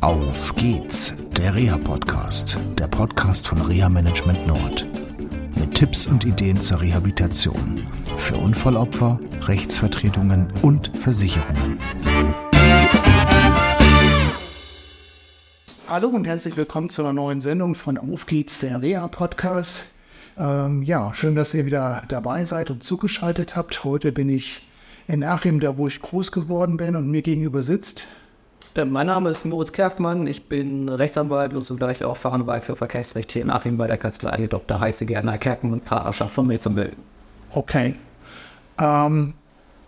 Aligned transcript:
Auf 0.00 0.54
geht's, 0.54 1.12
der 1.36 1.56
Reha-Podcast, 1.56 2.56
der 2.78 2.86
Podcast 2.86 3.48
von 3.48 3.60
Reha 3.60 3.88
Management 3.88 4.46
Nord. 4.46 4.86
Mit 5.58 5.74
Tipps 5.74 6.06
und 6.06 6.24
Ideen 6.24 6.56
zur 6.56 6.80
Rehabilitation 6.80 7.74
für 8.16 8.36
Unfallopfer, 8.36 9.18
Rechtsvertretungen 9.42 10.52
und 10.62 10.96
Versicherungen. 10.98 11.78
Hallo 15.88 16.08
und 16.10 16.28
herzlich 16.28 16.56
willkommen 16.56 16.90
zu 16.90 17.02
einer 17.02 17.12
neuen 17.12 17.40
Sendung 17.40 17.74
von 17.74 17.98
Auf 17.98 18.26
geht's, 18.26 18.60
der 18.60 18.80
Reha-Podcast. 18.80 19.90
Ähm, 20.38 20.84
ja, 20.84 21.12
schön, 21.12 21.34
dass 21.34 21.54
ihr 21.54 21.66
wieder 21.66 22.04
dabei 22.06 22.44
seid 22.44 22.70
und 22.70 22.84
zugeschaltet 22.84 23.56
habt. 23.56 23.82
Heute 23.82 24.12
bin 24.12 24.28
ich 24.28 24.62
in 25.08 25.24
Achim, 25.24 25.58
da 25.58 25.76
wo 25.76 25.88
ich 25.88 26.00
groß 26.00 26.30
geworden 26.30 26.76
bin 26.76 26.94
und 26.94 27.10
mir 27.10 27.22
gegenüber 27.22 27.62
sitzt 27.62 28.06
mein 28.84 29.06
Name 29.06 29.30
ist 29.30 29.44
Moritz 29.44 29.72
Kerfmann, 29.72 30.26
ich 30.26 30.48
bin 30.48 30.88
Rechtsanwalt 30.88 31.52
und 31.54 31.64
zugleich 31.64 32.04
auch 32.04 32.16
Fachanwalt 32.16 32.64
für 32.64 32.76
Verkehrsrecht 32.76 33.32
hier 33.32 33.42
in 33.42 33.50
Achim 33.50 33.76
bei 33.76 33.86
der 33.86 33.98
Kanzlei 33.98 34.46
Dr. 34.46 34.78
Heiße 34.78 35.06
Gerner 35.06 35.38
Kerken 35.38 35.72
und 35.72 35.84
Partnerschaft 35.84 36.34
von 36.34 36.48
Rechtsanwälten. 36.48 37.02
Okay. 37.50 37.94
Ähm, 38.78 39.34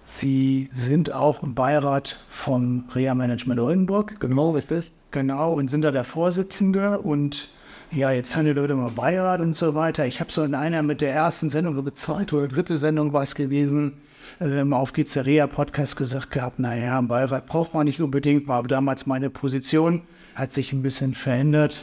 Sie 0.04 0.68
sind 0.72 1.12
auch 1.12 1.42
im 1.42 1.54
Beirat 1.54 2.16
von 2.28 2.84
Rea 2.94 3.14
Management 3.14 3.60
Oldenburg. 3.60 4.18
Genau, 4.18 4.50
richtig. 4.50 4.90
Genau, 5.12 5.52
und 5.52 5.70
sind 5.70 5.82
da 5.82 5.92
der 5.92 6.04
Vorsitzende 6.04 6.98
und 6.98 7.48
ja, 7.92 8.10
jetzt 8.10 8.36
haben 8.36 8.44
die 8.44 8.52
Leute 8.52 8.74
mal 8.74 8.90
Beirat 8.90 9.40
und 9.40 9.54
so 9.54 9.74
weiter. 9.74 10.06
Ich 10.06 10.20
habe 10.20 10.32
so 10.32 10.42
in 10.42 10.54
einer 10.54 10.82
mit 10.82 11.00
der 11.00 11.12
ersten 11.12 11.50
Sendung, 11.50 11.76
oder 11.76 11.94
zweite 11.94 12.36
oder 12.36 12.48
dritte 12.48 12.78
Sendung 12.78 13.12
war 13.12 13.22
es 13.22 13.34
gewesen, 13.34 14.00
äh, 14.40 14.60
im 14.60 14.72
Auf 14.72 14.92
geht's 14.92 15.14
der 15.14 15.26
Reha-Podcast 15.26 15.96
gesagt 15.96 16.30
gehabt, 16.30 16.58
naja, 16.58 16.98
ein 16.98 17.08
Beirat 17.08 17.46
braucht 17.46 17.74
man 17.74 17.86
nicht 17.86 18.00
unbedingt, 18.00 18.48
war 18.48 18.58
aber 18.58 18.68
damals 18.68 19.06
meine 19.06 19.30
Position, 19.30 20.02
hat 20.34 20.52
sich 20.52 20.72
ein 20.72 20.82
bisschen 20.82 21.14
verändert. 21.14 21.80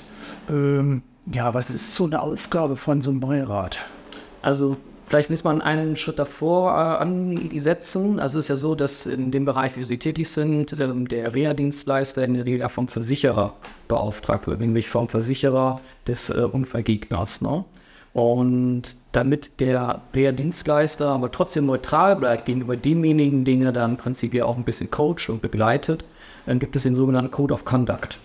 Ähm, 0.49 1.01
ja, 1.31 1.53
was 1.53 1.69
ist 1.69 1.93
so 1.93 2.05
eine 2.05 2.21
Aufgabe 2.21 2.75
von 2.75 3.01
so 3.01 3.11
einem 3.11 3.19
Beirat? 3.19 3.79
Also 4.41 4.77
vielleicht 5.05 5.29
muss 5.29 5.43
man 5.43 5.61
einen 5.61 5.95
Schritt 5.97 6.19
davor 6.19 6.71
äh, 6.71 7.03
ansetzen. 7.03 8.19
Also 8.19 8.39
es 8.39 8.45
ist 8.45 8.49
ja 8.49 8.55
so, 8.55 8.75
dass 8.75 9.05
in 9.05 9.31
dem 9.31 9.45
Bereich, 9.45 9.75
wie 9.77 9.83
Sie 9.83 9.97
tätig 9.97 10.29
sind, 10.29 10.79
ähm, 10.79 11.07
der 11.07 11.33
Reha-Dienstleister 11.33 12.23
in 12.23 12.35
der 12.35 12.45
Regel 12.45 12.67
vom 12.69 12.87
Versicherer 12.87 13.55
beauftragt 13.87 14.47
wird, 14.47 14.59
nämlich 14.59 14.89
vom 14.89 15.09
Versicherer 15.09 15.81
des 16.07 16.29
äh, 16.29 16.41
Unfallgegners. 16.41 17.41
Ne? 17.41 17.65
Und 18.17 18.95
damit 19.11 19.59
der, 19.59 20.01
der 20.15 20.31
Dienstleister 20.31 21.09
aber 21.09 21.31
trotzdem 21.31 21.67
neutral 21.67 22.15
bleibt 22.15 22.47
gegenüber 22.47 22.75
demjenigen, 22.75 23.45
den 23.45 23.61
er 23.61 23.71
dann 23.71 23.91
im 23.91 23.97
Prinzip 23.97 24.33
ja 24.33 24.45
auch 24.45 24.57
ein 24.57 24.63
bisschen 24.63 24.89
coacht 24.89 25.29
und 25.29 25.43
begleitet, 25.43 26.03
dann 26.47 26.57
gibt 26.57 26.75
es 26.75 26.81
den 26.81 26.95
sogenannten 26.95 27.29
Code 27.29 27.53
of 27.53 27.63
Conduct. 27.63 28.17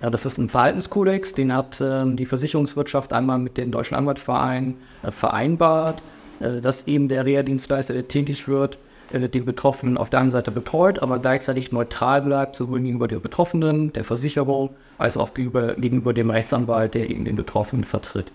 Ja, 0.00 0.08
das 0.08 0.24
ist 0.24 0.38
ein 0.38 0.48
Verhaltenskodex, 0.48 1.34
den 1.34 1.52
hat 1.52 1.78
äh, 1.82 2.06
die 2.06 2.24
Versicherungswirtschaft 2.24 3.12
einmal 3.12 3.38
mit 3.38 3.58
dem 3.58 3.70
Deutschen 3.70 3.96
Anwaltverein 3.96 4.76
äh, 5.02 5.10
vereinbart, 5.10 6.00
äh, 6.40 6.62
dass 6.62 6.86
eben 6.86 7.08
der 7.08 7.26
Reha-Dienstleister, 7.26 7.92
der 7.92 8.08
tätig 8.08 8.48
wird, 8.48 8.78
äh, 9.12 9.28
den 9.28 9.44
Betroffenen 9.44 9.98
auf 9.98 10.08
der 10.08 10.20
einen 10.20 10.30
Seite 10.30 10.52
betreut, 10.52 11.00
aber 11.00 11.18
gleichzeitig 11.18 11.70
neutral 11.70 12.22
bleibt, 12.22 12.56
sowohl 12.56 12.80
gegenüber 12.80 13.08
der 13.08 13.18
Betroffenen, 13.18 13.92
der 13.92 14.04
Versicherung, 14.04 14.70
als 14.96 15.18
auch 15.18 15.34
gegenüber, 15.34 15.74
gegenüber 15.74 16.14
dem 16.14 16.30
Rechtsanwalt, 16.30 16.94
der 16.94 17.10
eben 17.10 17.26
den 17.26 17.36
Betroffenen 17.36 17.84
vertritt. 17.84 18.32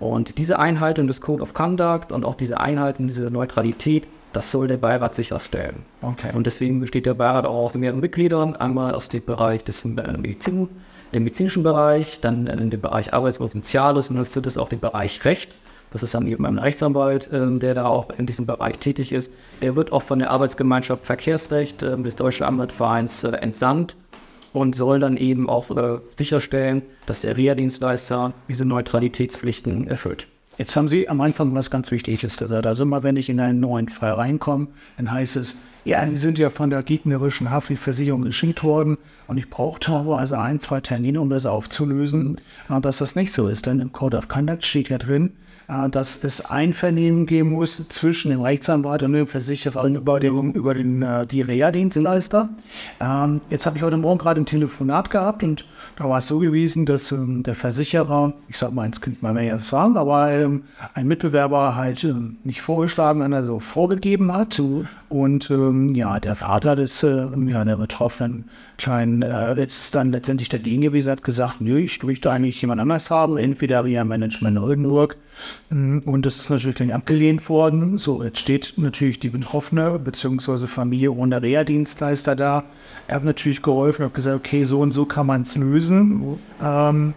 Und 0.00 0.38
diese 0.38 0.58
Einhaltung 0.58 1.06
des 1.06 1.20
Code 1.20 1.42
of 1.42 1.54
Conduct 1.54 2.12
und 2.12 2.24
auch 2.24 2.34
diese 2.34 2.60
Einhaltung 2.60 3.06
dieser 3.06 3.30
Neutralität, 3.30 4.06
das 4.32 4.50
soll 4.50 4.68
der 4.68 4.76
Beirat 4.76 5.14
sicherstellen. 5.14 5.84
Okay. 6.02 6.30
Und 6.34 6.46
deswegen 6.46 6.80
besteht 6.80 7.06
der 7.06 7.14
Beirat 7.14 7.46
auch 7.46 7.66
aus 7.66 7.74
mehreren 7.74 8.00
Mitgliedern, 8.00 8.54
einmal 8.56 8.94
aus 8.94 9.08
dem 9.08 9.24
Bereich 9.24 9.64
des 9.64 9.84
äh, 9.84 9.88
Medizin, 9.88 10.68
dem 11.14 11.24
medizinischen 11.24 11.62
Bereich, 11.62 12.20
dann 12.20 12.46
in 12.46 12.70
dem 12.70 12.80
Bereich 12.80 13.14
Arbeits- 13.14 13.38
und 13.38 13.52
Soziales 13.52 14.10
und 14.10 14.16
dann 14.16 14.44
ist 14.44 14.58
auch 14.58 14.68
der 14.68 14.76
Bereich 14.76 15.24
Recht. 15.24 15.54
Das 15.92 16.02
ist 16.02 16.14
dann 16.14 16.26
eben 16.26 16.44
ein 16.44 16.58
Rechtsanwalt, 16.58 17.32
äh, 17.32 17.58
der 17.58 17.74
da 17.74 17.86
auch 17.86 18.10
in 18.18 18.26
diesem 18.26 18.44
Bereich 18.44 18.78
tätig 18.78 19.12
ist. 19.12 19.32
Der 19.62 19.76
wird 19.76 19.92
auch 19.92 20.02
von 20.02 20.18
der 20.18 20.30
Arbeitsgemeinschaft 20.30 21.06
Verkehrsrecht 21.06 21.82
äh, 21.82 21.96
des 21.96 22.16
Deutschen 22.16 22.44
Anwaltvereins 22.44 23.24
äh, 23.24 23.30
entsandt 23.30 23.96
und 24.56 24.74
soll 24.74 25.00
dann 25.00 25.18
eben 25.18 25.50
auch 25.50 25.70
äh, 25.76 25.98
sicherstellen, 26.16 26.80
dass 27.04 27.20
der 27.20 27.36
Reha-Dienstleister 27.36 28.32
diese 28.48 28.64
Neutralitätspflichten 28.64 29.86
erfüllt. 29.86 30.28
Jetzt 30.56 30.74
haben 30.74 30.88
Sie 30.88 31.10
am 31.10 31.20
Anfang 31.20 31.54
was 31.54 31.70
ganz 31.70 31.90
Wichtiges 31.90 32.38
gesagt. 32.38 32.66
Also 32.66 32.84
immer 32.84 33.02
wenn 33.02 33.18
ich 33.18 33.28
in 33.28 33.38
einen 33.38 33.60
neuen 33.60 33.90
Fall 33.90 34.12
reinkomme, 34.12 34.68
dann 34.96 35.12
heißt 35.12 35.36
es, 35.36 35.56
ja, 35.84 36.06
Sie 36.06 36.16
sind 36.16 36.38
ja 36.38 36.48
von 36.48 36.70
der 36.70 36.82
gegnerischen 36.82 37.50
Haftpflichtversicherung 37.50 38.22
geschickt 38.22 38.64
worden 38.64 38.96
und 39.26 39.36
ich 39.36 39.50
brauchte 39.50 39.92
also 39.92 40.36
ein, 40.36 40.58
zwei 40.58 40.80
Termine, 40.80 41.20
um 41.20 41.28
das 41.28 41.44
aufzulösen. 41.44 42.40
Und 42.70 42.84
dass 42.86 42.96
das 42.96 43.14
nicht 43.14 43.34
so 43.34 43.48
ist, 43.48 43.66
denn 43.66 43.80
im 43.80 43.92
Code 43.92 44.16
of 44.16 44.28
Conduct 44.28 44.64
steht 44.64 44.88
ja 44.88 44.96
drin, 44.96 45.32
dass 45.90 46.22
es 46.22 46.44
Einvernehmen 46.44 47.26
geben 47.26 47.52
muss 47.52 47.88
zwischen 47.88 48.30
dem 48.30 48.40
Rechtsanwalt 48.40 49.02
und 49.02 49.12
dem 49.12 49.26
Versicherer 49.26 49.84
über 49.84 50.20
den, 50.20 50.52
über 50.52 50.74
den 50.74 51.02
äh, 51.02 51.26
die 51.26 51.42
Reha-Dienstleister. 51.42 52.50
Ähm, 53.00 53.40
jetzt 53.50 53.66
habe 53.66 53.76
ich 53.76 53.82
heute 53.82 53.96
Morgen 53.96 54.18
gerade 54.18 54.40
ein 54.40 54.46
Telefonat 54.46 55.10
gehabt 55.10 55.42
und 55.42 55.64
da 55.96 56.08
war 56.08 56.18
es 56.18 56.28
so 56.28 56.38
gewesen, 56.38 56.86
dass 56.86 57.10
ähm, 57.10 57.42
der 57.42 57.54
Versicherer, 57.54 58.34
ich 58.48 58.58
sag 58.58 58.72
mal 58.72 58.86
ins 58.86 59.00
Kind 59.00 59.22
mal 59.22 59.34
mehr 59.34 59.58
sagen, 59.58 59.96
aber 59.96 60.30
ähm, 60.30 60.64
ein 60.94 61.08
Mitbewerber 61.08 61.74
halt 61.74 62.06
nicht 62.44 62.60
vorgeschlagen, 62.60 63.20
sondern 63.20 63.44
so 63.44 63.58
vorgegeben 63.58 64.32
hat. 64.32 64.60
Und 65.08 65.52
ja, 65.94 66.20
der 66.20 66.36
Vater 66.36 66.76
des 66.76 67.02
äh, 67.02 67.26
ja, 67.46 67.64
der 67.64 67.76
Betroffenen 67.76 68.48
scheint 68.78 69.24
äh, 69.24 69.64
ist 69.64 69.94
dann 69.94 70.12
letztendlich 70.12 70.48
dagegen 70.48 70.82
gewesen, 70.82 71.10
hat 71.10 71.22
gesagt, 71.22 71.60
nö, 71.60 71.78
ich 71.78 72.02
möchte 72.02 72.30
eigentlich 72.30 72.60
jemand 72.60 72.80
anders 72.80 73.10
haben, 73.10 73.36
entweder 73.36 73.84
Reha 73.84 74.04
Management 74.04 74.58
Oldenburg 74.58 75.16
Mm, 75.70 75.98
und 76.04 76.26
das 76.26 76.38
ist 76.38 76.50
natürlich 76.50 76.94
abgelehnt 76.94 77.48
worden. 77.48 77.98
So, 77.98 78.22
jetzt 78.22 78.38
steht 78.38 78.74
natürlich 78.76 79.20
die 79.20 79.28
Betroffene 79.28 79.98
bzw. 79.98 80.66
Familie 80.66 81.12
ohne 81.12 81.42
Reha-Dienstleister 81.42 82.36
da. 82.36 82.64
Er 83.06 83.16
hat 83.16 83.24
natürlich 83.24 83.62
geholfen 83.62 84.04
und 84.04 84.14
gesagt, 84.14 84.36
okay, 84.36 84.64
so 84.64 84.80
und 84.80 84.92
so 84.92 85.04
kann 85.04 85.26
man 85.26 85.42
es 85.42 85.56
lösen. 85.56 86.38
Ähm, 86.62 87.14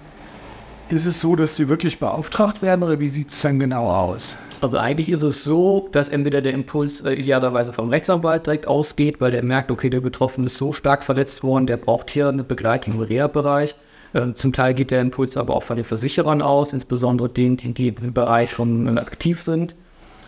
ist 0.94 1.06
es 1.06 1.22
so, 1.22 1.36
dass 1.36 1.56
sie 1.56 1.70
wirklich 1.70 2.00
beauftragt 2.00 2.62
werden 2.62 2.84
oder 2.84 3.00
wie 3.00 3.08
sieht 3.08 3.30
es 3.30 3.42
dann 3.42 3.60
genau 3.60 3.90
aus? 3.90 4.38
Also 4.62 4.78
eigentlich 4.78 5.10
ist 5.10 5.22
es 5.22 5.44
so, 5.44 5.88
dass 5.92 6.10
entweder 6.10 6.42
der 6.42 6.54
Impuls 6.54 7.02
äh, 7.02 7.14
idealerweise 7.14 7.74
vom 7.74 7.90
Rechtsanwalt 7.90 8.46
direkt 8.46 8.68
ausgeht, 8.68 9.22
weil 9.22 9.32
der 9.32 9.44
merkt, 9.44 9.72
okay, 9.72 9.90
der 9.90 10.02
Betroffene 10.02 10.48
ist 10.48 10.58
so 10.58 10.74
stark 10.74 11.04
verletzt 11.04 11.44
worden, 11.44 11.68
der 11.68 11.78
braucht 11.78 12.10
hier 12.10 12.28
eine 12.30 12.44
Begleitung 12.44 12.96
im 12.96 13.02
Reha-Bereich. 13.02 13.76
Ähm, 14.14 14.36
zum 14.36 14.54
Teil 14.54 14.74
geht 14.74 14.92
der 14.92 15.02
Impuls 15.02 15.38
aber 15.38 15.56
auch 15.56 15.64
von 15.64 15.78
den 15.78 15.86
Versicherern 15.86 16.42
aus, 16.42 16.74
insbesondere 16.74 17.30
denen, 17.30 17.58
die 17.58 17.68
in 17.68 17.96
diesem 17.96 18.14
Bereich 18.14 18.52
schon 18.52 18.98
äh, 18.98 19.00
aktiv 19.00 19.42
sind. 19.42 19.76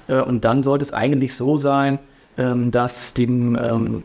Äh, 0.08 0.22
und 0.22 0.46
dann 0.46 0.64
sollte 0.64 0.86
es 0.86 0.94
eigentlich 0.94 1.36
so 1.36 1.58
sein, 1.58 2.00
ähm, 2.38 2.72
dass 2.72 3.14
dem 3.14 3.58
ähm, 3.62 4.04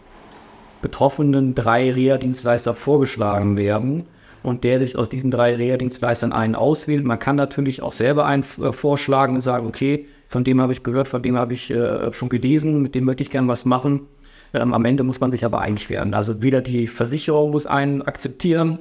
Betroffenen 0.83 1.55
drei 1.55 1.93
Reha-Dienstleister 1.93 2.75
vorgeschlagen 2.75 3.56
werden 3.56 4.06
und 4.47 4.65
der 4.65 4.79
sich 4.79 4.97
aus 4.97 5.09
diesen 5.09 5.31
drei 5.31 5.55
Reha-Dienstleistern 5.57 6.33
einen 6.33 6.55
auswählt. 6.55 7.05
Man 7.05 7.19
kann 7.19 7.37
natürlich 7.37 7.83
auch 7.83 7.93
selber 7.93 8.27
einen 8.27 8.45
äh, 8.62 8.73
vorschlagen 8.73 9.34
und 9.34 9.41
sagen, 9.41 9.67
okay, 9.67 10.07
von 10.29 10.45
dem 10.45 10.61
habe 10.61 10.73
ich 10.73 10.83
gehört, 10.83 11.09
von 11.09 11.23
dem 11.23 11.37
habe 11.37 11.53
ich 11.53 11.73
schon 12.11 12.29
gelesen, 12.29 12.83
mit 12.83 12.97
dem 12.97 13.05
möchte 13.05 13.23
ich 13.23 13.31
gerne 13.31 13.47
was 13.47 13.65
machen. 13.65 14.01
am 14.53 14.85
Ende 14.85 15.05
muss 15.05 15.21
man 15.21 15.31
sich 15.31 15.45
aber 15.45 15.61
einig 15.61 15.89
werden. 15.89 16.15
Also 16.15 16.43
weder 16.43 16.62
die 16.62 16.89
Versicherung 16.89 17.53
muss 17.53 17.67
einen 17.67 18.03
akzeptieren, 18.03 18.81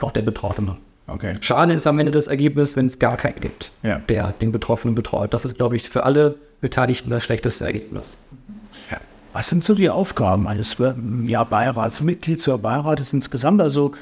auch 0.00 0.10
der 0.10 0.22
Betroffene. 0.22 0.78
Okay. 1.06 1.34
Schade 1.40 1.74
ist 1.74 1.86
am 1.86 1.98
Ende 1.98 2.12
das 2.12 2.28
Ergebnis, 2.28 2.76
wenn 2.76 2.86
es 2.86 2.98
gar 2.98 3.16
keinen 3.16 3.40
gibt, 3.40 3.72
ja. 3.82 3.98
der 4.08 4.32
den 4.40 4.52
Betroffenen 4.52 4.94
betreut. 4.94 5.34
Das 5.34 5.44
ist, 5.44 5.58
glaube 5.58 5.76
ich, 5.76 5.88
für 5.90 6.04
alle 6.04 6.36
Beteiligten 6.60 7.10
das 7.10 7.24
schlechteste 7.24 7.64
Ergebnis. 7.64 8.18
Ja. 8.90 8.98
Was 9.32 9.48
sind 9.48 9.62
so 9.62 9.74
die 9.74 9.88
Aufgaben 9.88 10.48
eines 10.48 10.76
ja, 11.26 11.44
Beiratsmitglieds 11.44 12.48
oder 12.48 12.58
Beirates 12.58 13.12
insgesamt? 13.12 13.60
Also 13.60 13.92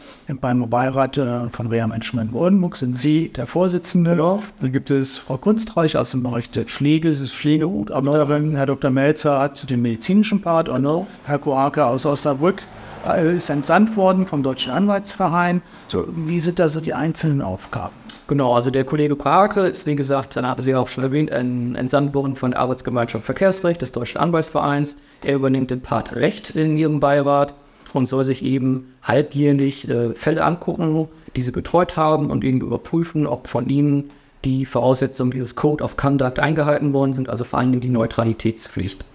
beim 0.41 0.71
Beirat 0.71 1.19
äh, 1.19 1.51
von 1.51 1.67
Reha 1.67 1.87
Management 1.87 2.35
Oldenburg 2.35 2.77
sind 2.77 2.95
Sie 2.95 3.29
der 3.29 3.47
Vorsitzende. 3.47 4.17
Ja. 4.17 4.39
Dann 4.63 4.73
gibt 4.73 4.91
es 4.91 5.19
Frau 5.19 5.37
Kunstreich 5.37 5.99
aus 5.99 6.13
dem 6.13 6.23
Bereich 6.23 6.49
der 6.51 6.65
Pflege, 6.65 7.11
es 7.11 7.21
ist 7.21 7.35
Pflegegutachterin. 7.35 8.57
Herr 8.57 8.67
Dr. 8.67 8.91
Melzer 8.91 9.39
hat 9.39 9.69
den 9.69 9.83
medizinischen 9.83 10.41
Part 10.41 10.71
und 10.71 11.07
Herr 11.25 11.39
Koake 11.39 11.85
aus 11.85 12.07
Osnabrück 12.07 12.63
äh, 13.07 13.37
ist 13.37 13.51
entsandt 13.51 13.97
worden 13.97 14.27
vom 14.27 14.43
Deutschen 14.43 14.73
Anwaltsverein. 14.73 15.61
So, 15.89 16.07
wie 16.09 16.41
sind 16.41 16.59
da 16.59 16.71
so 16.71 16.81
die 16.81 16.95
einzelnen 16.95 17.43
Aufgaben? 17.43 17.95
Genau, 18.29 18.53
also 18.53 18.71
der 18.71 18.85
Kollege 18.85 19.17
Krake 19.17 19.63
ist, 19.63 19.87
wie 19.87 19.97
gesagt, 19.97 20.37
dann 20.37 20.47
hatte 20.47 20.63
Sie 20.63 20.75
auch 20.75 20.89
schon 20.89 21.03
erwähnt, 21.03 21.33
ein 21.33 21.75
entsandt 21.75 22.13
worden 22.15 22.37
von 22.37 22.51
der 22.51 22.61
Arbeitsgemeinschaft 22.61 23.25
Verkehrsrecht 23.25 23.81
des 23.81 23.91
Deutschen 23.91 24.21
Anwaltsvereins. 24.21 24.99
Er 25.25 25.37
übernimmt 25.37 25.71
den 25.71 25.81
Part 25.81 26.15
Recht 26.15 26.51
in 26.51 26.77
Ihrem 26.77 27.01
Beirat 27.01 27.55
und 27.95 28.07
soll 28.07 28.27
sich 28.27 28.45
eben 28.45 28.93
halbjährlich 29.03 29.89
äh, 29.89 30.15
Fälle 30.15 30.45
angucken, 30.45 31.09
die 31.37 31.41
Sie 31.41 31.53
betreut 31.53 31.97
haben 31.97 32.31
und 32.31 32.45
eben 32.45 32.61
überprüfen, 32.61 33.27
ob 33.27 33.49
von 33.49 33.67
Ihnen 33.71 34.11
die 34.45 34.67
Voraussetzungen 34.67 35.31
dieses 35.31 35.57
Code 35.57 35.83
of 35.83 35.97
Conduct 35.97 36.39
eingehalten 36.39 36.93
worden 36.93 37.15
sind, 37.15 37.31
also 37.31 37.45
vor 37.45 37.59
allem 37.59 37.81
die 37.81 37.89
Neutralitätspflicht. 37.89 39.07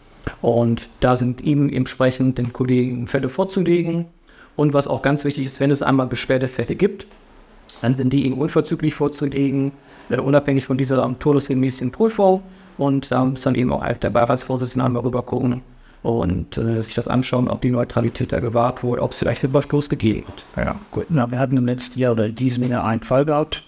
Und 0.42 0.89
da 1.01 1.16
sind 1.16 1.42
ihm 1.42 1.69
entsprechend 1.69 2.39
den 2.39 2.51
Kollegen 2.51 3.06
Fälle 3.06 3.30
vorzulegen. 3.30 4.06
Und 4.56 4.74
was 4.74 4.88
auch 4.88 5.04
ganz 5.04 5.24
wichtig 5.24 5.45
ist, 5.45 5.59
wenn 5.59 5.69
es 5.69 5.83
einmal 5.83 6.07
Beschwerdefälle 6.07 6.75
gibt, 6.75 7.06
dann 7.81 7.96
sind 7.96 8.14
die 8.14 8.25
eben 8.25 8.38
unverzüglich 8.38 8.94
vorzulegen, 8.94 9.72
äh, 10.10 10.20
unabhängig 10.20 10.66
von 10.66 10.78
dieser 10.78 11.18
todesgemäßen 11.20 11.92
Prüfung. 11.92 12.44
Und 12.78 13.12
da 13.12 13.24
muss 13.24 13.44
dann 13.44 13.56
eben 13.56 13.72
auch 13.72 13.86
der 13.86 14.10
Beiratsvorsitzende 14.10 14.86
einmal 14.86 15.04
rüber 15.04 15.22
gucken 15.22 15.62
und 16.02 16.58
äh, 16.58 16.81
sich 16.81 16.94
das 16.94 17.08
anschauen, 17.08 17.48
ob 17.48 17.62
die 17.62 17.72
Neutralität 17.72 18.31
da 18.31 18.40
gewahrt 18.40 18.84
wurde, 18.84 19.02
ob 19.02 19.12
es 19.12 19.20
vielleicht 19.20 19.44
einen 19.44 19.54
Verstoß 19.54 19.90
gegeben 19.90 20.25
hat. 20.28 20.46
Ja, 20.58 20.75
gut. 20.92 21.06
Na, 21.10 21.31
wir 21.31 21.40
hatten 21.40 21.58
im 21.58 21.66
letzten 21.66 22.00
Jahr 22.00 22.12
oder 22.12 22.25
in 22.25 22.36
diesem 22.36 22.70
Jahr 22.70 22.84
einen 22.84 23.04
Fall 23.04 23.25
gehabt. 23.25 23.64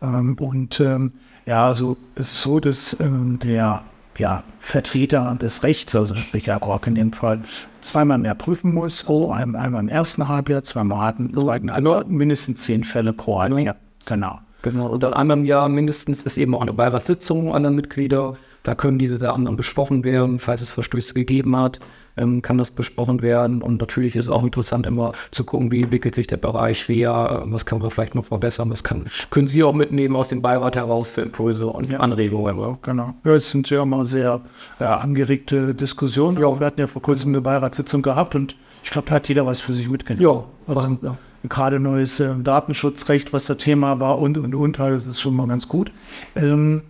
Ähm, 0.00 0.36
und 0.38 0.78
ähm, 0.80 1.12
ja, 1.46 1.66
also 1.66 1.96
es 2.14 2.32
ist 2.32 2.42
so, 2.42 2.60
dass 2.60 2.98
ähm, 3.00 3.38
der 3.42 3.82
ja, 4.20 4.44
Vertreter 4.60 5.36
des 5.40 5.62
Rechts, 5.62 5.96
also 5.96 6.14
sprich 6.14 6.46
Herr 6.46 6.58
Rock 6.58 6.86
in 6.86 6.94
dem 6.94 7.12
Fall, 7.12 7.40
zweimal 7.80 8.18
mehr 8.18 8.34
prüfen 8.34 8.74
muss. 8.74 9.08
Oh, 9.08 9.32
einmal, 9.32 9.80
im 9.80 9.88
ersten 9.88 10.28
Halbjahr, 10.28 10.62
zweimal 10.62 11.06
hatten, 11.06 11.34
zweiten 11.34 11.72
Halbjahr, 11.72 12.04
mindestens 12.06 12.60
zehn 12.60 12.84
Fälle 12.84 13.12
pro 13.12 13.40
Halbjahr. 13.40 13.76
Genau. 14.06 14.38
Genau. 14.62 14.88
Und 14.88 15.02
dann 15.02 15.14
einmal 15.14 15.38
im 15.38 15.46
Jahr 15.46 15.70
mindestens 15.70 16.22
ist 16.22 16.36
eben 16.36 16.54
auch 16.54 16.60
eine 16.60 16.74
Beiratssitzung 16.74 17.54
an 17.54 17.62
der 17.62 17.72
Mitglieder. 17.72 18.34
Da 18.62 18.74
können 18.74 18.98
diese 18.98 19.16
Sachen 19.16 19.46
dann 19.46 19.56
besprochen 19.56 20.04
werden, 20.04 20.38
falls 20.38 20.60
es 20.60 20.70
Verstöße 20.70 21.14
gegeben 21.14 21.56
hat 21.56 21.80
ähm, 22.20 22.42
kann 22.42 22.58
das 22.58 22.70
besprochen 22.70 23.22
werden. 23.22 23.62
Und 23.62 23.80
natürlich 23.80 24.16
ist 24.16 24.26
es 24.26 24.30
auch 24.30 24.44
interessant, 24.44 24.86
immer 24.86 25.12
zu 25.30 25.44
gucken, 25.44 25.72
wie 25.72 25.82
entwickelt 25.82 26.14
sich 26.14 26.26
der 26.26 26.36
Bereich 26.36 26.88
WEA, 26.88 27.44
was 27.46 27.66
kann 27.66 27.80
man 27.80 27.90
vielleicht 27.90 28.14
noch 28.14 28.26
verbessern, 28.26 28.70
was 28.70 28.84
kann, 28.84 29.06
können 29.30 29.48
Sie 29.48 29.62
auch 29.64 29.72
mitnehmen 29.72 30.16
aus 30.16 30.28
dem 30.28 30.42
Beirat 30.42 30.76
heraus 30.76 31.10
für 31.10 31.22
Impulse 31.22 31.66
und 31.66 31.90
ja. 31.90 32.00
Anregungen. 32.00 32.58
Ja, 32.58 32.78
genau. 32.82 33.14
Ja, 33.24 33.34
es 33.34 33.50
sind 33.50 33.68
ja 33.70 33.82
immer 33.82 34.06
sehr 34.06 34.40
ja, 34.78 34.98
angeregte 34.98 35.74
Diskussionen. 35.74 36.38
Ja, 36.38 36.58
wir 36.58 36.66
hatten 36.66 36.80
ja 36.80 36.86
vor 36.86 37.02
kurzem 37.02 37.30
eine 37.30 37.40
Beiratssitzung 37.40 38.02
gehabt 38.02 38.34
und 38.34 38.56
ich 38.82 38.90
glaube, 38.90 39.08
da 39.08 39.16
hat 39.16 39.28
jeder 39.28 39.46
was 39.46 39.60
für 39.60 39.74
sich 39.74 39.88
mitgenommen. 39.88 40.44
Ja, 40.66 40.74
also, 40.74 40.98
ja. 41.02 41.16
Gerade 41.48 41.80
neues 41.80 42.20
äh, 42.20 42.34
Datenschutzrecht, 42.42 43.32
was 43.32 43.46
das 43.46 43.56
Thema 43.56 43.98
war 43.98 44.18
und 44.18 44.36
und 44.36 44.54
und, 44.54 44.78
das 44.78 45.06
ist 45.06 45.20
schon 45.20 45.34
mal 45.34 45.46
ganz 45.46 45.68
gut. 45.68 45.90
Ähm, 46.36 46.82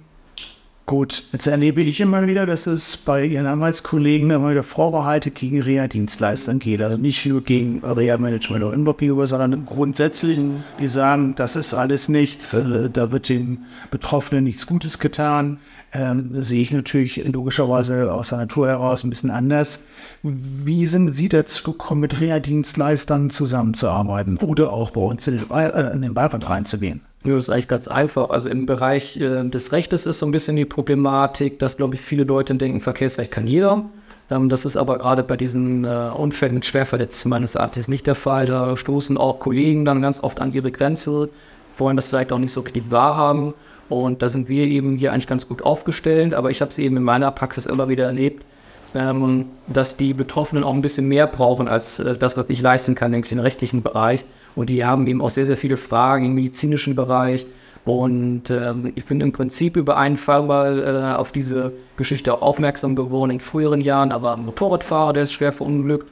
Gut, 0.90 1.22
jetzt 1.30 1.46
erlebe 1.46 1.82
ich 1.82 2.00
immer 2.00 2.26
wieder, 2.26 2.46
dass 2.46 2.66
es 2.66 2.96
bei 2.96 3.24
Ihren 3.24 3.46
Anwaltskollegen 3.46 4.28
immer 4.28 4.50
wieder 4.50 4.64
Vorbehalte 4.64 5.30
gegen 5.30 5.62
Reha-Dienstleistern 5.62 6.58
geht. 6.58 6.82
Also 6.82 6.96
nicht 6.96 7.24
nur 7.26 7.44
gegen 7.44 7.78
Reha-Management 7.84 8.64
oder 8.64 8.74
Immobilien, 8.74 9.24
sondern 9.28 9.64
grundsätzlich, 9.64 10.40
die 10.80 10.88
sagen, 10.88 11.36
das 11.36 11.54
ist 11.54 11.74
alles 11.74 12.08
nichts, 12.08 12.54
äh, 12.54 12.90
da 12.90 13.12
wird 13.12 13.28
dem 13.28 13.58
Betroffenen 13.92 14.42
nichts 14.42 14.66
Gutes 14.66 14.98
getan. 14.98 15.60
Ähm, 15.92 16.42
sehe 16.42 16.60
ich 16.60 16.72
natürlich 16.72 17.24
logischerweise 17.24 18.12
aus 18.12 18.30
der 18.30 18.38
Natur 18.38 18.66
heraus 18.66 19.04
ein 19.04 19.10
bisschen 19.10 19.30
anders. 19.30 19.86
Wie 20.24 20.86
sind 20.86 21.12
Sie 21.12 21.28
dazu 21.28 21.70
gekommen, 21.70 22.00
mit 22.00 22.20
Reha-Dienstleistern 22.20 23.30
zusammenzuarbeiten 23.30 24.38
oder 24.38 24.72
auch 24.72 24.90
bei 24.90 25.02
uns 25.02 25.24
in 25.28 25.38
den, 25.38 25.50
äh, 25.52 25.92
in 25.92 26.02
den 26.02 26.14
Beirat 26.14 26.48
reinzugehen? 26.48 27.02
Ja, 27.24 27.34
das 27.34 27.42
ist 27.44 27.50
eigentlich 27.50 27.68
ganz 27.68 27.86
einfach. 27.86 28.30
Also 28.30 28.48
im 28.48 28.64
Bereich 28.64 29.18
äh, 29.18 29.44
des 29.48 29.72
Rechtes 29.72 30.06
ist 30.06 30.20
so 30.20 30.26
ein 30.26 30.32
bisschen 30.32 30.56
die 30.56 30.64
Problematik, 30.64 31.58
dass, 31.58 31.76
glaube 31.76 31.94
ich, 31.94 32.00
viele 32.00 32.24
Leute 32.24 32.54
denken, 32.54 32.80
Verkehrsrecht 32.80 33.30
kann 33.30 33.46
jeder. 33.46 33.84
Ähm, 34.30 34.48
das 34.48 34.64
ist 34.64 34.76
aber 34.76 34.96
gerade 34.96 35.22
bei 35.22 35.36
diesen 35.36 35.84
äh, 35.84 36.10
Unfällen 36.16 36.54
mit 36.54 36.64
Schwerverletzten 36.64 37.28
meines 37.28 37.56
Erachtens 37.56 37.88
nicht 37.88 38.06
der 38.06 38.14
Fall. 38.14 38.46
Da 38.46 38.74
stoßen 38.74 39.18
auch 39.18 39.38
Kollegen 39.38 39.84
dann 39.84 40.00
ganz 40.00 40.22
oft 40.22 40.40
an 40.40 40.54
ihre 40.54 40.72
Grenze, 40.72 41.28
wollen 41.76 41.96
das 41.96 42.08
vielleicht 42.08 42.32
auch 42.32 42.38
nicht 42.38 42.52
so 42.52 42.62
richtig 42.62 42.90
wahrhaben. 42.90 43.52
Und 43.90 44.22
da 44.22 44.30
sind 44.30 44.48
wir 44.48 44.66
eben 44.66 44.96
hier 44.96 45.12
eigentlich 45.12 45.26
ganz 45.26 45.46
gut 45.46 45.62
aufgestellt. 45.62 46.32
Aber 46.32 46.50
ich 46.50 46.62
habe 46.62 46.70
es 46.70 46.78
eben 46.78 46.96
in 46.96 47.02
meiner 47.02 47.30
Praxis 47.32 47.66
immer 47.66 47.90
wieder 47.90 48.06
erlebt, 48.06 48.46
ähm, 48.94 49.46
dass 49.66 49.96
die 49.96 50.14
Betroffenen 50.14 50.64
auch 50.64 50.72
ein 50.72 50.80
bisschen 50.80 51.06
mehr 51.06 51.26
brauchen 51.26 51.68
als 51.68 51.98
äh, 51.98 52.16
das, 52.16 52.38
was 52.38 52.48
ich 52.48 52.62
leisten 52.62 52.94
kann, 52.94 53.10
nämlich 53.10 53.28
den 53.28 53.40
rechtlichen 53.40 53.82
Bereich. 53.82 54.24
Und 54.56 54.70
die 54.70 54.84
haben 54.84 55.06
eben 55.06 55.20
auch 55.20 55.30
sehr, 55.30 55.46
sehr 55.46 55.56
viele 55.56 55.76
Fragen 55.76 56.26
im 56.26 56.34
medizinischen 56.34 56.94
Bereich. 56.94 57.46
Und 57.84 58.50
ähm, 58.50 58.92
ich 58.94 59.04
bin 59.06 59.20
im 59.20 59.32
Prinzip 59.32 59.76
über 59.76 59.96
einen 59.96 60.16
Fall 60.16 60.42
mal 60.42 60.78
äh, 60.82 61.16
auf 61.16 61.32
diese 61.32 61.72
Geschichte 61.96 62.34
auch 62.34 62.42
aufmerksam 62.42 62.94
geworden 62.94 63.30
in 63.30 63.40
früheren 63.40 63.80
Jahren. 63.80 64.12
Aber 64.12 64.34
ein 64.34 64.44
Motorradfahrer, 64.44 65.14
der 65.14 65.22
ist 65.24 65.32
schwer 65.32 65.52
verunglückt. 65.52 66.08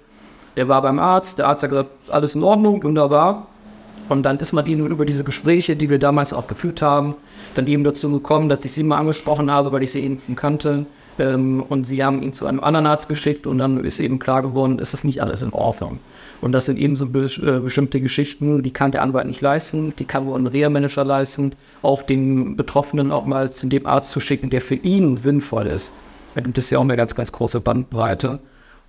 Der 0.56 0.69
war 0.69 0.82
beim 0.82 0.99
Arzt. 0.99 1.38
Der 1.38 1.49
Arzt 1.49 1.62
hat 1.62 1.70
gesagt, 1.70 1.90
alles 2.08 2.35
in 2.35 2.43
Ordnung, 2.43 2.82
wunderbar. 2.82 3.46
Und 4.08 4.23
dann 4.23 4.38
ist 4.38 4.52
man 4.52 4.67
eben 4.67 4.87
über 4.87 5.05
diese 5.05 5.23
Gespräche, 5.23 5.76
die 5.76 5.90
wir 5.90 5.99
damals 5.99 6.32
auch 6.32 6.46
geführt 6.46 6.81
haben, 6.81 7.14
dann 7.55 7.67
eben 7.67 7.85
dazu 7.85 8.11
gekommen, 8.11 8.49
dass 8.49 8.64
ich 8.64 8.73
sie 8.73 8.82
mal 8.82 8.96
angesprochen 8.96 9.50
habe, 9.50 9.70
weil 9.70 9.82
ich 9.82 9.93
sie 9.93 10.00
eben 10.00 10.37
kannte. 10.37 10.87
Ähm, 11.18 11.62
und 11.68 11.84
sie 11.84 12.04
haben 12.04 12.22
ihn 12.22 12.32
zu 12.32 12.46
einem 12.46 12.60
anderen 12.60 12.86
Arzt 12.86 13.08
geschickt 13.08 13.46
und 13.46 13.58
dann 13.58 13.82
ist 13.84 14.00
eben 14.00 14.18
klar 14.18 14.42
geworden, 14.42 14.78
es 14.80 14.94
ist 14.94 15.04
nicht 15.04 15.22
alles 15.22 15.42
in 15.42 15.52
Ordnung. 15.52 15.98
Und 16.40 16.52
das 16.52 16.66
sind 16.66 16.78
eben 16.78 16.94
so 16.94 17.06
be 17.06 17.24
äh, 17.24 17.60
bestimmte 17.60 18.00
Geschichten, 18.00 18.62
die 18.62 18.70
kann 18.72 18.92
der 18.92 19.02
Anwalt 19.02 19.26
nicht 19.26 19.40
leisten, 19.40 19.92
die 19.98 20.04
kann 20.04 20.24
nur 20.24 20.36
ein 20.36 20.46
Reha-Manager 20.46 21.04
leisten, 21.04 21.50
auch 21.82 22.02
den 22.02 22.56
Betroffenen 22.56 23.10
auch 23.10 23.26
mal 23.26 23.50
zu 23.50 23.66
dem 23.66 23.86
Arzt 23.86 24.10
zu 24.10 24.20
schicken, 24.20 24.50
der 24.50 24.60
für 24.60 24.76
ihn 24.76 25.16
sinnvoll 25.16 25.66
ist. 25.66 25.92
Das 26.34 26.64
ist 26.64 26.70
ja 26.70 26.78
auch 26.78 26.82
eine 26.82 26.96
ganz, 26.96 27.14
ganz 27.14 27.32
große 27.32 27.60
Bandbreite. 27.60 28.38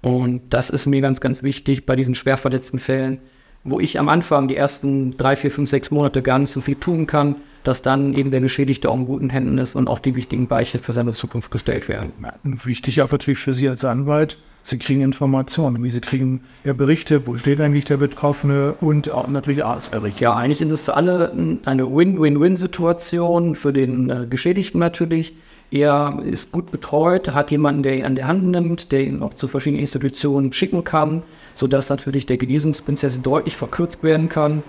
Und 0.01 0.41
das 0.49 0.69
ist 0.69 0.85
mir 0.85 1.01
ganz, 1.01 1.19
ganz 1.19 1.43
wichtig 1.43 1.85
bei 1.85 1.95
diesen 1.95 2.15
schwer 2.15 2.37
verletzten 2.37 2.79
Fällen, 2.79 3.19
wo 3.63 3.79
ich 3.79 4.00
am 4.00 4.09
Anfang 4.09 4.47
die 4.47 4.56
ersten 4.56 5.17
drei, 5.17 5.35
vier, 5.35 5.51
fünf, 5.51 5.69
sechs 5.69 5.91
Monate 5.91 6.21
gar 6.21 6.39
nicht 6.39 6.51
so 6.51 6.61
viel 6.61 6.75
tun 6.75 7.07
kann, 7.07 7.35
dass 7.63 7.81
dann 7.81 8.13
eben 8.13 8.31
der 8.31 8.41
Geschädigte 8.41 8.89
auch 8.89 8.95
in 8.95 9.06
guten 9.06 9.29
Händen 9.29 9.57
ist 9.57 9.75
und 9.75 9.88
auch 9.88 10.00
die 10.00 10.15
wichtigen 10.15 10.50
Weiche 10.50 10.79
für 10.79 10.94
seine 10.94 11.13
Zukunft 11.13 11.51
gestellt 11.51 11.89
werden. 11.89 12.13
Wichtig 12.44 13.01
auch 13.01 13.11
natürlich 13.11 13.39
für 13.39 13.53
Sie 13.53 13.67
als 13.67 13.83
Anwalt, 13.83 14.38
Sie 14.69 14.77
kriegen 14.77 15.01
Informationen, 15.01 15.83
wie 15.83 15.89
Sie 15.89 16.00
kriegen 16.00 16.42
Berichte, 16.63 17.25
wo 17.25 17.36
steht 17.36 17.60
eigentlich 17.60 17.86
der 17.86 17.98
Betroffene 17.98 18.75
und 18.80 19.10
auch 19.10 19.27
natürlich 19.27 19.66
Arztberichte. 19.66 20.24
Ja, 20.24 20.36
eigentlich 20.36 20.62
ist 20.62 20.69
es 20.71 20.81
für 20.81 20.95
alle 20.95 21.57
eine 21.66 21.95
Win-Win-Win-Situation, 21.95 23.56
für 23.56 23.74
den 23.74 24.10
äh, 24.12 24.27
Geschädigten 24.30 24.80
natürlich. 24.80 25.33
Er 25.71 26.21
ist 26.24 26.51
gut 26.51 26.71
betreut, 26.71 27.33
hat 27.33 27.50
jemanden, 27.50 27.81
der 27.81 27.98
ihn 27.98 28.06
an 28.06 28.16
der 28.16 28.27
Hand 28.27 28.44
nimmt, 28.44 28.92
der 28.92 29.04
ihn 29.04 29.24
auch 29.24 29.33
zu 29.33 29.48
verschiedenen 29.48 29.81
Institutionen 29.81 30.54
schicken 30.54 30.83
kann, 30.83 31.24
sodass 31.56 31.89
natürlich 31.89 32.27
der 32.27 32.38
Genesungsprozess 32.38 33.19
deutlich 33.22 33.56
verkürzt 33.56 34.04
werden 34.04 34.30
kann. 34.30 34.62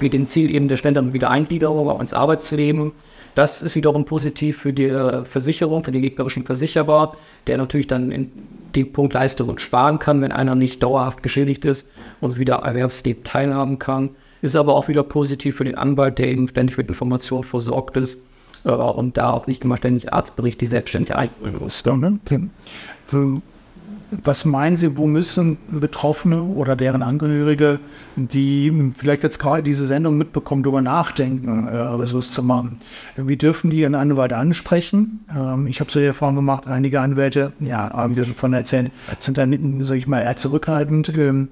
Mit 0.00 0.12
dem 0.12 0.26
Ziel 0.26 0.52
eben 0.52 0.68
der 0.68 0.76
schnelleren 0.76 1.12
Wiedereingliederung 1.12 1.88
auch 1.88 2.00
ins 2.00 2.12
Arbeitsleben. 2.12 2.92
Das 3.34 3.62
ist 3.62 3.76
wiederum 3.76 4.04
positiv 4.04 4.58
für 4.58 4.72
die 4.72 4.86
äh, 4.86 5.24
Versicherung, 5.24 5.84
für 5.84 5.92
den 5.92 6.02
gegnerischen 6.02 6.44
Versicherer, 6.44 7.12
der 7.46 7.58
natürlich 7.58 7.86
dann 7.86 8.10
in 8.10 8.32
dem 8.74 8.92
Punkt 8.92 9.14
Leistungen 9.14 9.58
sparen 9.58 9.98
kann, 9.98 10.20
wenn 10.20 10.32
einer 10.32 10.54
nicht 10.54 10.82
dauerhaft 10.82 11.22
geschädigt 11.22 11.64
ist 11.64 11.86
und 12.20 12.38
wieder 12.38 12.56
erwerbsleben 12.56 13.24
teilhaben 13.24 13.78
kann. 13.78 14.10
Ist 14.40 14.56
aber 14.56 14.74
auch 14.74 14.88
wieder 14.88 15.02
positiv 15.02 15.56
für 15.56 15.64
den 15.64 15.76
Anwalt, 15.76 16.18
der 16.18 16.28
eben 16.28 16.46
ständig 16.48 16.76
mit 16.78 16.88
Informationen 16.88 17.44
versorgt 17.44 17.96
ist 17.96 18.20
äh, 18.64 18.70
und 18.70 19.16
da 19.16 19.32
auch 19.32 19.46
nicht 19.46 19.64
immer 19.64 19.76
ständig 19.76 20.12
Arztberichte 20.12 20.66
selbstständig 20.66 21.14
einbringen 21.14 21.58
muss. 21.58 21.82
Okay. 21.86 22.48
So, 23.06 23.42
was 24.10 24.44
meinen 24.44 24.76
Sie, 24.76 24.96
wo 24.96 25.06
müssen 25.06 25.58
Betroffene 25.70 26.42
oder 26.42 26.76
deren 26.76 27.02
Angehörige, 27.02 27.78
die 28.16 28.92
vielleicht 28.96 29.22
jetzt 29.22 29.38
gerade 29.38 29.62
diese 29.62 29.86
Sendung 29.86 30.16
mitbekommen, 30.16 30.62
darüber 30.62 30.80
nachdenken, 30.80 31.68
äh, 31.68 32.06
sowas 32.06 32.32
zu 32.32 32.42
machen? 32.42 32.78
Wie 33.16 33.36
dürfen 33.36 33.70
die 33.70 33.80
ihren 33.80 33.94
Anwalt 33.94 34.32
ansprechen? 34.32 35.20
Ähm, 35.34 35.66
ich 35.66 35.80
habe 35.80 35.90
so 35.90 36.00
die 36.00 36.06
Erfahrung 36.06 36.36
gemacht, 36.36 36.66
einige 36.66 37.00
Anwälte, 37.00 37.52
ja, 37.60 37.90
haben 37.92 38.16
wir 38.16 38.24
schon 38.24 38.34
von 38.34 38.52
erzählt, 38.52 38.92
sind 39.18 39.36
dann, 39.36 39.84
sag 39.84 39.96
ich 39.96 40.06
mal, 40.06 40.20
eher 40.22 40.36
zurückhaltend. 40.36 41.16
Ähm, 41.16 41.48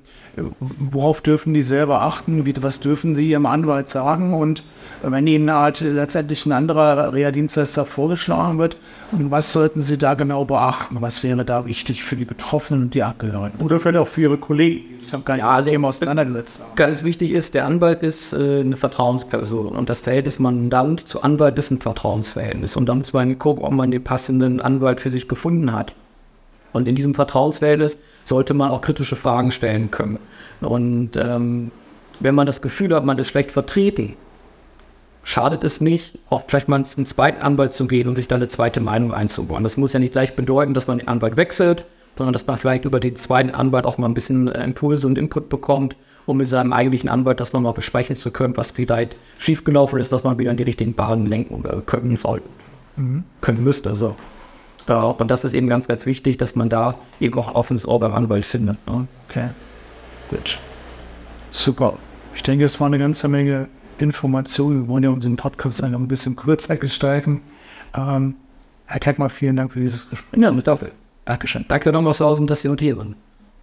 worauf 0.91 1.21
dürfen 1.21 1.55
die 1.55 1.63
selber 1.63 2.03
achten? 2.03 2.47
Wie, 2.47 2.55
was 2.61 2.81
dürfen 2.81 3.15
sie 3.17 3.31
ihrem 3.31 3.47
Anwalt 3.47 3.89
sagen? 3.89 4.35
Und 4.35 4.63
wenn 5.03 5.27
ihnen 5.27 5.51
halt 5.51 5.81
letztendlich 5.81 6.47
ein 6.47 6.53
anderer 6.53 7.13
Reha-Dienstleister 7.13 7.85
vorgeschlagen 7.85 8.59
wird, 8.59 8.77
was 9.13 9.53
sollten 9.53 9.83
sie 9.83 9.99
da 9.99 10.15
genau 10.15 10.45
beachten? 10.45 10.97
Was 11.01 11.23
wäre 11.23 11.45
da 11.45 11.67
wichtig 11.67 12.03
für 12.03 12.17
die 12.17 12.25
Betroffenen 12.25 12.85
und 12.85 12.95
die 12.95 13.03
Angehörigen? 13.03 13.63
Oder 13.63 13.79
vielleicht 13.79 13.99
auch 13.99 14.09
für 14.09 14.23
ihre 14.23 14.39
Kollegen, 14.39 14.89
die 14.91 14.97
sich 14.97 15.11
gar 15.25 15.35
nicht 15.35 15.45
ja, 15.45 15.51
also 15.51 15.71
Thema 15.71 15.89
auseinandergesetzt 15.89 16.61
haben. 16.61 16.77
Ganz 16.77 17.05
wichtig 17.05 17.31
ist, 17.33 17.55
der 17.55 17.67
Anwalt 17.67 18.03
ist 18.03 18.33
äh, 18.33 18.61
eine 18.61 18.77
Vertrauensperson 18.77 19.69
und 19.69 19.89
das 19.89 20.01
Verhältnis 20.01 20.39
Mandant 20.39 21.07
zu 21.07 21.23
Anwalt 21.23 21.59
ist 21.59 21.71
ein 21.71 21.81
Vertrauensverhältnis. 21.81 22.77
Und 22.77 22.87
da 22.87 22.95
muss 22.95 23.13
man 23.13 23.39
gucken, 23.39 23.65
ob 23.65 23.73
man 23.73 23.91
den 23.91 24.03
passenden 24.03 24.61
Anwalt 24.61 25.01
für 25.01 25.11
sich 25.11 25.29
gefunden 25.29 25.73
hat. 25.73 25.95
Und 26.73 26.89
in 26.89 26.95
diesem 26.95 27.15
Vertrauensverhältnis 27.15 27.97
sollte 28.27 28.55
man 28.55 28.71
auch 28.71 28.81
kritische 28.81 29.17
Fragen 29.17 29.51
stellen 29.51 29.91
können. 29.91 30.19
Und 30.61 31.17
ähm, 31.17 31.71
wenn 32.21 32.35
man 32.35 32.47
das 32.47 32.61
Gefühl 32.61 32.95
hat, 32.95 33.05
man 33.05 33.19
ist 33.19 33.29
schlecht 33.29 33.51
vertreten, 33.51 34.15
schadet 35.23 35.65
es 35.65 35.81
nicht, 35.81 36.19
auch 36.29 36.45
vielleicht 36.47 36.69
mal 36.69 36.85
zum 36.85 37.07
zweiten 37.07 37.43
Anwalt 37.43 37.73
zu 37.73 37.87
gehen 37.87 38.09
und 38.09 38.17
sich 38.17 38.29
da 38.29 38.37
eine 38.37 38.49
zweite 38.49 38.81
Meinung 38.81 39.13
einzubauen. 39.13 39.63
Das 39.63 39.77
muss 39.77 39.93
ja 39.93 40.01
nicht 40.01 40.13
gleich 40.13 40.37
bedeuten, 40.37 40.75
dass 40.75 40.87
man 40.87 40.99
den 40.99 41.09
Anwalt 41.09 41.37
wechselt, 41.37 41.85
sondern 42.17 42.33
dass 42.33 42.47
man 42.47 42.59
vielleicht 42.59 42.85
über 42.85 43.01
den 43.01 43.17
zweiten 43.17 43.51
Anwalt 43.51 43.85
auch 43.85 43.99
mal 43.99 44.09
ein 44.09 44.15
bisschen 44.15 44.49
äh, 44.49 44.65
Impulse 44.65 45.07
und 45.07 45.19
Input 45.19 45.49
bekommt, 45.49 45.97
um 46.27 46.39
mit 46.39 46.49
seinem 46.49 46.73
eigentlichen 46.73 47.09
Anwalt 47.09 47.39
das 47.39 47.53
nochmal 47.53 47.75
besprechen 47.75 48.17
zu 48.17 48.31
können, 48.31 48.57
was 48.57 48.73
vielleicht 48.73 49.17
schiefgelaufen 49.39 50.01
ist, 50.01 50.13
dass 50.13 50.25
man 50.25 50.39
wieder 50.39 50.51
in 50.51 50.57
die 50.57 50.65
richtigen 50.65 50.95
Bahnen 50.95 51.27
lenken 51.27 51.63
können 51.87 52.17
soll, 52.17 52.43
mhm. 52.97 53.25
können 53.41 53.63
müsste. 53.63 53.95
So. 53.95 54.17
Und 54.95 55.31
das 55.31 55.45
ist 55.45 55.53
eben 55.53 55.69
ganz, 55.69 55.89
ganz 55.89 56.07
wichtig, 56.07 56.37
dass 56.37 56.55
man 56.55 56.69
da 56.69 56.95
eben 57.21 57.39
auch 57.39 57.55
offenes 57.55 57.87
Ohr 57.87 58.01
beim 58.01 58.13
Anwalt 58.15 58.45
findet. 58.45 58.79
Ne? 58.87 59.07
Okay, 59.29 59.49
gut. 60.31 60.59
Super. 61.51 61.95
Ich 62.35 62.43
denke, 62.43 62.65
es 62.65 62.79
war 62.81 62.87
eine 62.87 62.99
ganze 62.99 63.29
Menge 63.29 63.69
Informationen. 63.99 64.83
Wir 64.83 64.89
wollen 64.89 65.05
ja 65.05 65.11
unseren 65.11 65.37
Podcast 65.37 65.83
dann 65.83 65.95
ein 65.95 66.09
bisschen 66.09 66.37
kürzer 66.37 66.77
gestalten. 66.77 67.41
Ähm, 67.97 68.35
Herr 68.87 69.01
Keckmann, 69.01 69.31
vielen 69.31 69.57
Dank 69.57 69.73
für 69.73 69.81
dieses 69.81 70.09
Gespräch. 70.09 70.41
Ja, 70.41 70.53
mit 70.53 70.67
dafür. 70.67 70.93
Dankeschön. 71.25 71.65
Danke 71.67 71.93
nochmal 71.93 72.15
so 72.15 72.25
aus, 72.25 72.39
dass 72.47 72.63
Sie 72.63 72.69
notieren. 72.69 73.17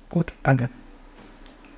Gut, 0.09 0.33
danke. 0.43 0.69